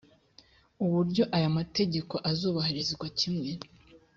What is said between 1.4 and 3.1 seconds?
mategeko azubahirizwa